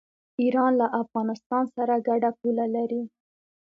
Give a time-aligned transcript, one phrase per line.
[0.41, 3.03] ایران له افغانستان سره ګډه پوله لري.